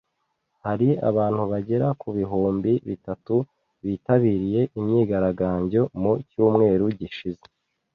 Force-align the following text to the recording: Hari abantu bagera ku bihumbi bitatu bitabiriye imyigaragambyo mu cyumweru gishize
Hari 0.65 0.87
abantu 1.09 1.41
bagera 1.51 1.87
ku 2.01 2.07
bihumbi 2.17 2.71
bitatu 2.89 3.35
bitabiriye 3.85 4.61
imyigaragambyo 4.79 5.81
mu 6.01 6.13
cyumweru 6.29 6.85
gishize 6.99 7.45